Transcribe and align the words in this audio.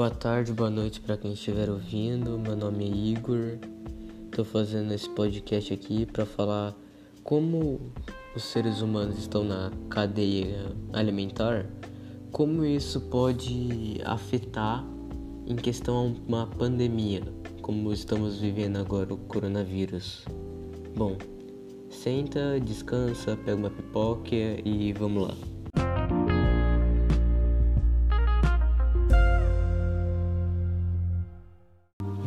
Boa 0.00 0.08
tarde, 0.08 0.50
boa 0.50 0.70
noite 0.70 0.98
para 0.98 1.14
quem 1.14 1.34
estiver 1.34 1.68
ouvindo. 1.68 2.38
Meu 2.38 2.56
nome 2.56 2.86
é 2.86 2.88
Igor. 2.88 3.58
Estou 4.30 4.46
fazendo 4.46 4.94
esse 4.94 5.06
podcast 5.10 5.74
aqui 5.74 6.06
para 6.06 6.24
falar 6.24 6.74
como 7.22 7.78
os 8.34 8.42
seres 8.44 8.80
humanos 8.80 9.18
estão 9.18 9.44
na 9.44 9.70
cadeia 9.90 10.74
alimentar, 10.94 11.66
como 12.32 12.64
isso 12.64 12.98
pode 12.98 14.00
afetar 14.06 14.82
em 15.46 15.54
questão 15.54 15.94
a 15.94 16.26
uma 16.26 16.46
pandemia, 16.46 17.20
como 17.60 17.92
estamos 17.92 18.38
vivendo 18.38 18.78
agora 18.78 19.12
o 19.12 19.18
coronavírus. 19.18 20.24
Bom, 20.96 21.18
senta, 21.90 22.58
descansa, 22.58 23.36
pega 23.44 23.54
uma 23.54 23.68
pipoca 23.68 24.34
e 24.34 24.94
vamos 24.94 25.28
lá. 25.28 25.59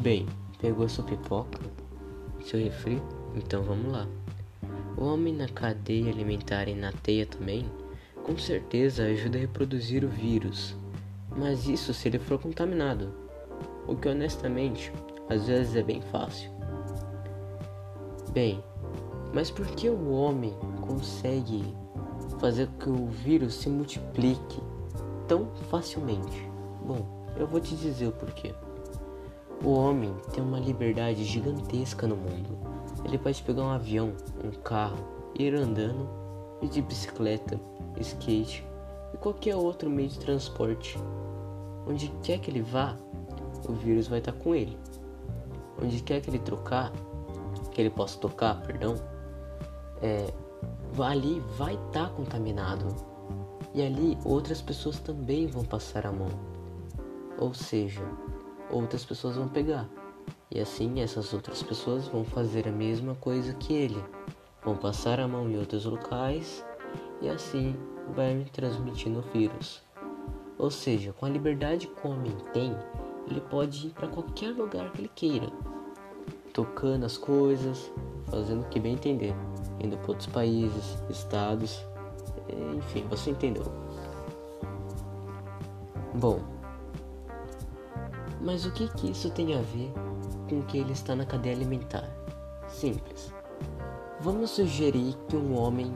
Bem, 0.03 0.27
pegou 0.59 0.89
sua 0.89 1.05
pipoca, 1.05 1.61
seu 2.41 2.59
refri? 2.59 3.01
Então 3.37 3.63
vamos 3.63 3.89
lá. 3.89 4.05
O 4.97 5.05
homem 5.05 5.33
na 5.33 5.47
cadeia 5.47 6.11
alimentar 6.11 6.67
e 6.67 6.75
na 6.75 6.91
teia 6.91 7.25
também, 7.25 7.65
com 8.21 8.37
certeza 8.37 9.05
ajuda 9.05 9.37
a 9.37 9.41
reproduzir 9.41 10.03
o 10.03 10.09
vírus, 10.09 10.75
mas 11.37 11.69
isso 11.69 11.93
se 11.93 12.09
ele 12.09 12.19
for 12.19 12.37
contaminado, 12.37 13.13
o 13.87 13.95
que 13.95 14.09
honestamente 14.09 14.91
às 15.29 15.47
vezes 15.47 15.73
é 15.73 15.81
bem 15.81 16.01
fácil. 16.01 16.51
Bem, 18.33 18.61
mas 19.33 19.49
por 19.49 19.65
que 19.67 19.87
o 19.87 20.11
homem 20.11 20.53
consegue 20.81 21.63
fazer 22.41 22.67
com 22.67 22.77
que 22.77 22.89
o 22.89 23.07
vírus 23.07 23.53
se 23.53 23.69
multiplique 23.69 24.59
tão 25.29 25.49
facilmente? 25.69 26.45
Bom, 26.85 27.25
eu 27.37 27.47
vou 27.47 27.61
te 27.61 27.73
dizer 27.77 28.07
o 28.07 28.11
porquê. 28.11 28.53
O 29.61 29.71
homem 29.71 30.15
tem 30.33 30.43
uma 30.43 30.59
liberdade 30.59 31.23
gigantesca 31.23 32.07
no 32.07 32.15
mundo. 32.15 32.57
Ele 33.03 33.17
pode 33.17 33.41
pegar 33.43 33.63
um 33.63 33.69
avião, 33.69 34.13
um 34.43 34.51
carro, 34.61 34.97
ir 35.37 35.53
andando, 35.53 36.09
ir 36.61 36.69
de 36.69 36.81
bicicleta, 36.81 37.59
skate 37.99 38.65
e 39.13 39.17
qualquer 39.17 39.55
outro 39.55 39.89
meio 39.89 40.09
de 40.09 40.19
transporte. 40.19 40.97
Onde 41.85 42.07
quer 42.21 42.39
que 42.39 42.49
ele 42.49 42.61
vá, 42.61 42.97
o 43.67 43.73
vírus 43.73 44.07
vai 44.07 44.19
estar 44.19 44.33
com 44.33 44.55
ele. 44.55 44.77
Onde 45.81 46.01
quer 46.01 46.21
que 46.21 46.29
ele 46.29 46.39
trocar, 46.39 46.91
que 47.71 47.81
ele 47.81 47.89
possa 47.89 48.17
tocar, 48.19 48.61
perdão, 48.61 48.95
é, 50.01 50.33
ali 51.01 51.41
vai 51.57 51.75
estar 51.75 52.09
contaminado. 52.11 52.87
E 53.73 53.81
ali 53.81 54.17
outras 54.23 54.61
pessoas 54.61 54.99
também 54.99 55.47
vão 55.47 55.63
passar 55.63 56.05
a 56.05 56.11
mão. 56.11 56.29
Ou 57.39 57.53
seja, 57.53 58.03
outras 58.73 59.05
pessoas 59.05 59.35
vão 59.35 59.47
pegar. 59.47 59.87
E 60.49 60.59
assim 60.59 61.01
essas 61.01 61.33
outras 61.33 61.61
pessoas 61.63 62.07
vão 62.07 62.23
fazer 62.23 62.67
a 62.67 62.71
mesma 62.71 63.15
coisa 63.15 63.53
que 63.53 63.73
ele. 63.73 64.03
Vão 64.63 64.75
passar 64.75 65.19
a 65.19 65.27
mão 65.27 65.49
em 65.49 65.57
outros 65.57 65.85
locais 65.85 66.63
e 67.21 67.29
assim 67.29 67.75
vai 68.15 68.33
me 68.33 68.45
transmitindo 68.45 69.19
o 69.19 69.31
vírus. 69.33 69.81
Ou 70.57 70.69
seja, 70.69 71.13
com 71.13 71.25
a 71.25 71.29
liberdade 71.29 71.87
que 71.87 72.07
o 72.07 72.11
homem 72.11 72.35
tem, 72.53 72.75
ele 73.29 73.41
pode 73.41 73.87
ir 73.87 73.89
para 73.91 74.07
qualquer 74.07 74.51
lugar 74.51 74.91
que 74.91 75.01
ele 75.01 75.11
queira, 75.13 75.51
tocando 76.53 77.05
as 77.05 77.17
coisas, 77.17 77.91
fazendo 78.29 78.61
o 78.61 78.69
que 78.69 78.79
bem 78.79 78.93
entender, 78.93 79.33
indo 79.79 79.97
para 79.97 80.09
outros 80.09 80.27
países, 80.27 80.97
estados, 81.09 81.85
enfim, 82.77 83.05
você 83.09 83.31
entendeu. 83.31 83.65
Bom, 86.13 86.39
mas 88.43 88.65
o 88.65 88.71
que, 88.71 88.89
que 88.89 89.09
isso 89.09 89.29
tem 89.29 89.55
a 89.55 89.61
ver 89.61 89.91
com 90.49 90.61
que 90.63 90.77
ele 90.77 90.91
está 90.91 91.15
na 91.15 91.25
cadeia 91.25 91.55
alimentar? 91.55 92.09
Simples. 92.67 93.33
Vamos 94.19 94.51
sugerir 94.51 95.15
que 95.27 95.35
um 95.35 95.57
homem 95.57 95.93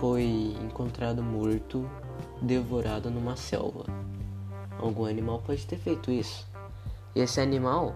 foi 0.00 0.56
encontrado 0.62 1.22
morto, 1.22 1.88
devorado 2.40 3.10
numa 3.10 3.36
selva. 3.36 3.84
Algum 4.78 5.04
animal 5.04 5.42
pode 5.44 5.66
ter 5.66 5.78
feito 5.78 6.10
isso. 6.10 6.46
Esse 7.14 7.40
animal 7.40 7.94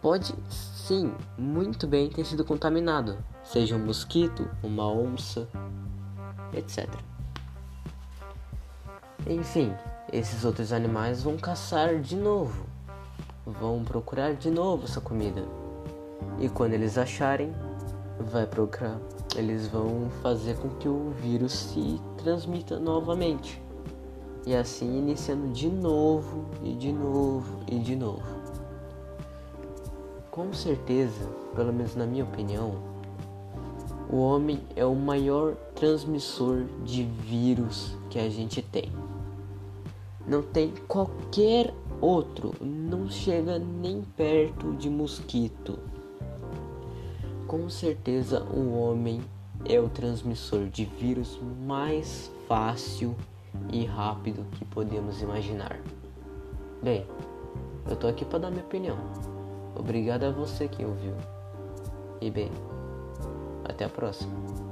pode 0.00 0.34
sim, 0.48 1.12
muito 1.36 1.86
bem 1.86 2.08
ter 2.08 2.24
sido 2.24 2.44
contaminado, 2.44 3.18
seja 3.44 3.76
um 3.76 3.84
mosquito, 3.84 4.48
uma 4.62 4.90
onça, 4.90 5.48
etc. 6.52 6.88
Enfim, 9.26 9.74
esses 10.12 10.44
outros 10.44 10.72
animais 10.72 11.22
vão 11.22 11.36
caçar 11.36 11.98
de 11.98 12.16
novo, 12.16 12.64
vão 13.44 13.84
procurar 13.84 14.34
de 14.34 14.50
novo 14.50 14.84
essa 14.84 15.00
comida. 15.00 15.44
E 16.38 16.48
quando 16.48 16.72
eles 16.72 16.96
acharem, 16.96 17.54
vai 18.18 18.46
procurar, 18.46 18.98
eles 19.36 19.68
vão 19.68 20.08
fazer 20.22 20.56
com 20.56 20.68
que 20.70 20.88
o 20.88 21.10
vírus 21.20 21.52
se 21.52 22.00
transmita 22.16 22.78
novamente. 22.78 23.62
E 24.46 24.54
assim 24.54 24.98
iniciando 24.98 25.48
de 25.48 25.68
novo 25.68 26.46
e 26.62 26.72
de 26.74 26.92
novo 26.92 27.60
e 27.66 27.78
de 27.78 27.94
novo. 27.94 28.38
Com 30.30 30.52
certeza, 30.52 31.28
pelo 31.54 31.72
menos 31.72 31.94
na 31.94 32.06
minha 32.06 32.24
opinião, 32.24 32.76
o 34.10 34.16
homem 34.16 34.62
é 34.74 34.86
o 34.86 34.94
maior 34.94 35.54
transmissor 35.74 36.64
de 36.82 37.04
vírus 37.04 37.94
que 38.08 38.18
a 38.18 38.30
gente 38.30 38.62
tem. 38.62 38.90
Não 40.28 40.42
tem 40.42 40.74
qualquer 40.86 41.72
outro, 42.02 42.54
não 42.60 43.08
chega 43.08 43.58
nem 43.58 44.02
perto 44.02 44.74
de 44.74 44.90
mosquito. 44.90 45.78
Com 47.46 47.70
certeza, 47.70 48.44
o 48.44 48.78
homem 48.78 49.22
é 49.64 49.80
o 49.80 49.88
transmissor 49.88 50.68
de 50.68 50.84
vírus 50.84 51.40
mais 51.66 52.30
fácil 52.46 53.16
e 53.72 53.86
rápido 53.86 54.44
que 54.52 54.66
podemos 54.66 55.22
imaginar. 55.22 55.80
Bem, 56.82 57.06
eu 57.88 57.96
tô 57.96 58.06
aqui 58.06 58.26
para 58.26 58.40
dar 58.40 58.50
minha 58.50 58.62
opinião. 58.62 58.98
Obrigado 59.74 60.24
a 60.24 60.30
você 60.30 60.68
que 60.68 60.84
ouviu. 60.84 61.14
E 62.20 62.30
bem, 62.30 62.50
até 63.64 63.86
a 63.86 63.88
próxima. 63.88 64.67